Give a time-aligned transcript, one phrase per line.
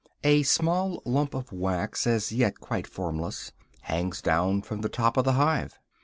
[0.23, 3.51] A small lump of wax, as yet quite formless,
[3.81, 5.77] hangs down from the top of the hive.